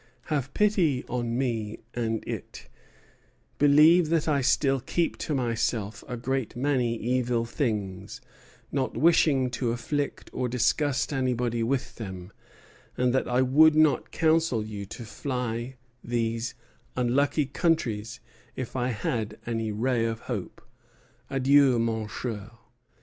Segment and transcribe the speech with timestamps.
[0.33, 2.67] Have pity on me and it;
[3.59, 8.19] believe that I still keep to myself a great many evil things,
[8.71, 12.31] not wishing to afflict or disgust anybody with them,
[12.97, 16.55] and that I would not counsel you to fly these
[16.97, 18.19] unlucky countries
[18.55, 20.63] if I had any ray of hope.
[21.29, 22.49] Adieu, mon cher!"